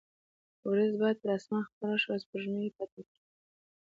[0.67, 3.19] وریځ بیا پر اسمان خپره شوه او سپوږمۍ یې پټه کړه.